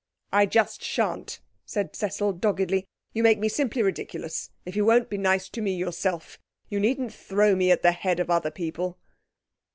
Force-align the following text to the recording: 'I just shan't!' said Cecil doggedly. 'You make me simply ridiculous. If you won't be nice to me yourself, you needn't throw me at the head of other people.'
'I 0.33 0.47
just 0.47 0.81
shan't!' 0.81 1.39
said 1.63 1.95
Cecil 1.95 2.33
doggedly. 2.33 2.87
'You 3.13 3.21
make 3.21 3.37
me 3.37 3.47
simply 3.47 3.83
ridiculous. 3.83 4.49
If 4.65 4.75
you 4.75 4.83
won't 4.83 5.11
be 5.11 5.17
nice 5.19 5.47
to 5.49 5.61
me 5.61 5.75
yourself, 5.75 6.39
you 6.69 6.79
needn't 6.79 7.13
throw 7.13 7.55
me 7.55 7.69
at 7.69 7.83
the 7.83 7.91
head 7.91 8.19
of 8.19 8.31
other 8.31 8.49
people.' 8.49 8.97